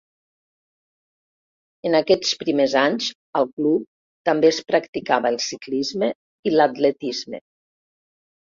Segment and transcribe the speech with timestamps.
[1.89, 3.11] En aquests primers anys,
[3.41, 3.85] al club,
[4.31, 6.13] també es practicava el ciclisme
[6.53, 7.47] i l'atletisme.